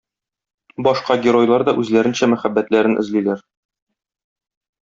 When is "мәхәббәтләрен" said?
2.33-2.99